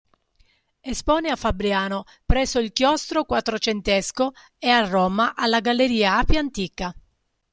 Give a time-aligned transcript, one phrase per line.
[0.81, 6.91] Espone a Fabriano presso il Chiostro Quattrocentesco ed a Roma alla Galleria "Appia Antica".